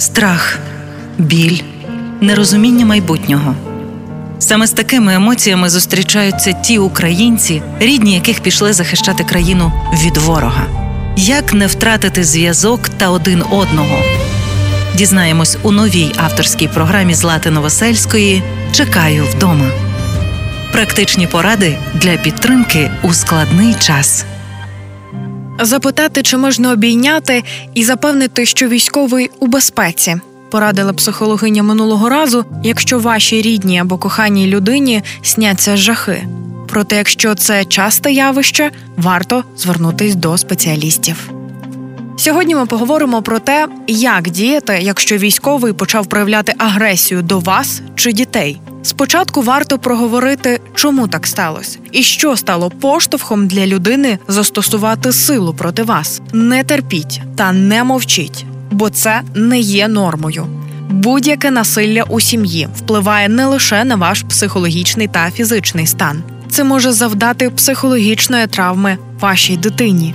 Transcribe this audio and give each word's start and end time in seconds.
страх, 0.00 0.58
біль, 1.18 1.60
нерозуміння 2.20 2.86
майбутнього. 2.86 3.54
Саме 4.38 4.66
з 4.66 4.70
такими 4.70 5.14
емоціями 5.14 5.70
зустрічаються 5.70 6.52
ті 6.52 6.78
українці, 6.78 7.62
рідні 7.80 8.14
яких 8.14 8.40
пішли 8.40 8.72
захищати 8.72 9.24
країну 9.24 9.72
від 10.04 10.16
ворога. 10.16 10.66
Як 11.16 11.54
не 11.54 11.66
втратити 11.66 12.24
зв'язок 12.24 12.88
та 12.88 13.10
один 13.10 13.42
одного? 13.50 13.98
Дізнаємось 14.94 15.58
у 15.62 15.72
новій 15.72 16.12
авторській 16.16 16.68
програмі 16.68 17.14
Злати 17.14 17.50
Новосельської 17.50 18.42
Чекаю 18.72 19.24
вдома. 19.24 19.70
Практичні 20.72 21.26
поради 21.26 21.78
для 21.94 22.16
підтримки 22.16 22.90
у 23.02 23.12
складний 23.12 23.74
час. 23.74 24.24
Запитати, 25.60 26.22
чи 26.22 26.36
можна 26.36 26.72
обійняти, 26.72 27.44
і 27.74 27.84
запевнити, 27.84 28.46
що 28.46 28.68
військовий 28.68 29.30
у 29.38 29.46
безпеці. 29.46 30.16
Порадила 30.50 30.92
психологиня 30.92 31.62
минулого 31.62 32.08
разу, 32.08 32.44
якщо 32.64 32.98
вашій 32.98 33.42
рідній 33.42 33.78
або 33.78 33.98
коханій 33.98 34.46
людині 34.46 35.02
сняться 35.22 35.76
жахи. 35.76 36.26
Проте, 36.68 36.96
якщо 36.96 37.34
це 37.34 37.64
часте 37.64 38.12
явище, 38.12 38.70
варто 38.96 39.44
звернутись 39.56 40.14
до 40.14 40.38
спеціалістів. 40.38 41.30
Сьогодні 42.16 42.54
ми 42.54 42.66
поговоримо 42.66 43.22
про 43.22 43.38
те, 43.38 43.68
як 43.86 44.30
діяти, 44.30 44.78
якщо 44.82 45.16
військовий 45.16 45.72
почав 45.72 46.06
проявляти 46.06 46.54
агресію 46.58 47.22
до 47.22 47.38
вас 47.38 47.82
чи 47.94 48.12
дітей. 48.12 48.60
Спочатку 48.82 49.42
варто 49.42 49.78
проговорити, 49.78 50.60
чому 50.74 51.08
так 51.08 51.26
сталося, 51.26 51.78
і 51.92 52.02
що 52.02 52.36
стало 52.36 52.70
поштовхом 52.70 53.46
для 53.46 53.66
людини 53.66 54.18
застосувати 54.28 55.12
силу 55.12 55.54
проти 55.54 55.82
вас. 55.82 56.20
Не 56.32 56.64
терпіть 56.64 57.20
та 57.36 57.52
не 57.52 57.84
мовчіть, 57.84 58.44
бо 58.70 58.90
це 58.90 59.22
не 59.34 59.58
є 59.58 59.88
нормою. 59.88 60.46
Будь-яке 60.90 61.50
насилля 61.50 62.02
у 62.02 62.20
сім'ї 62.20 62.68
впливає 62.76 63.28
не 63.28 63.46
лише 63.46 63.84
на 63.84 63.96
ваш 63.96 64.22
психологічний 64.22 65.08
та 65.08 65.30
фізичний 65.30 65.86
стан. 65.86 66.22
Це 66.48 66.64
може 66.64 66.92
завдати 66.92 67.50
психологічної 67.50 68.46
травми 68.46 68.98
вашій 69.20 69.56
дитині. 69.56 70.14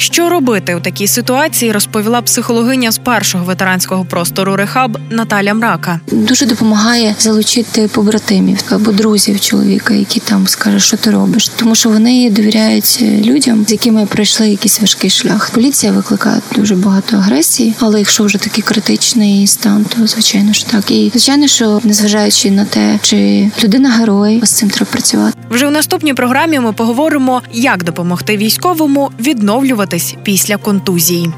Що 0.00 0.28
робити 0.28 0.74
у 0.74 0.80
такій 0.80 1.06
ситуації, 1.06 1.72
розповіла 1.72 2.22
психологиня 2.22 2.92
з 2.92 2.98
першого 2.98 3.44
ветеранського 3.44 4.04
простору 4.04 4.56
Рехаб 4.56 4.98
Наталя 5.10 5.54
Мрака. 5.54 6.00
Дуже 6.12 6.46
допомагає 6.46 7.14
залучити 7.18 7.88
побратимів 7.88 8.58
або 8.70 8.92
друзів 8.92 9.40
чоловіка, 9.40 9.94
які 9.94 10.20
там 10.20 10.48
скажуть, 10.48 10.82
що 10.82 10.96
ти 10.96 11.10
робиш, 11.10 11.48
тому 11.48 11.74
що 11.74 11.88
вони 11.88 12.30
довіряють 12.30 13.04
людям, 13.24 13.64
з 13.68 13.72
якими 13.72 14.06
пройшли 14.06 14.48
якийсь 14.48 14.80
важкий 14.80 15.10
шлях. 15.10 15.50
Поліція 15.50 15.92
викликає 15.92 16.40
дуже 16.54 16.74
багато 16.74 17.16
агресії, 17.16 17.74
але 17.78 17.98
якщо 17.98 18.24
вже 18.24 18.38
такий 18.38 18.64
критичний 18.64 19.46
стан, 19.46 19.86
то 19.96 20.06
звичайно 20.06 20.52
ж 20.52 20.66
так. 20.66 20.90
І 20.90 21.10
звичайно, 21.10 21.46
що 21.46 21.80
незважаючи 21.84 22.50
на 22.50 22.64
те, 22.64 22.98
чи 23.02 23.50
людина 23.64 23.90
герой, 23.90 24.40
з 24.42 24.50
цим 24.50 24.70
треба 24.70 24.90
працювати. 24.92 25.38
Вже 25.50 25.66
в 25.66 25.70
наступній 25.70 26.14
програмі 26.14 26.60
ми 26.60 26.72
поговоримо, 26.72 27.42
як 27.52 27.84
допомогти 27.84 28.36
військовому 28.36 29.10
відновлювати 29.20 29.98
після 30.22 30.56
контузії. 30.56 31.30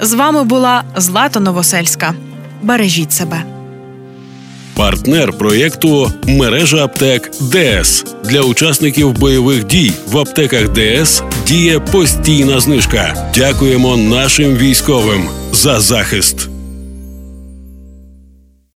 З 0.00 0.12
вами 0.12 0.44
була 0.44 0.82
Злата 0.96 1.40
Новосельська. 1.40 2.14
Бережіть 2.62 3.12
себе. 3.12 3.42
Партнер 4.74 5.32
проєкту 5.32 6.12
мережа 6.26 6.84
аптек 6.84 7.30
ДС 7.40 8.04
для 8.24 8.40
учасників 8.40 9.12
бойових 9.12 9.66
дій 9.66 9.92
в 10.06 10.18
аптеках 10.18 10.68
ДС 10.72 11.22
діє 11.46 11.80
постійна 11.80 12.60
знижка. 12.60 13.30
Дякуємо 13.34 13.96
нашим 13.96 14.56
військовим 14.56 15.28
за 15.52 15.80
захист. 15.80 16.47